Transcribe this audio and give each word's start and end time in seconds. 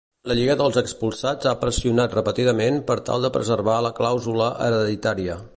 La 0.29 0.35
Lliga 0.37 0.53
dels 0.61 0.79
Expulsats 0.81 1.49
ha 1.51 1.53
pressionat 1.65 2.17
repetidament 2.19 2.81
per 2.89 2.99
tal 3.11 3.29
de 3.29 3.33
preservar 3.39 3.79
la 3.89 3.97
clàusula 4.03 4.53
hereditària. 4.69 5.43